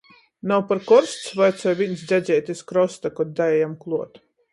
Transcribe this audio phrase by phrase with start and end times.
[0.51, 4.19] "Nav par korsts?" vaicoj vīns dzjadzeite iz krosta, kod daejam kluot.